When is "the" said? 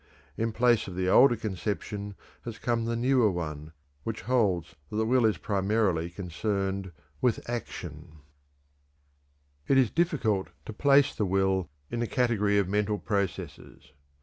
0.49-0.53, 0.95-1.07, 2.85-2.95, 4.95-5.05, 11.13-11.27, 11.99-12.07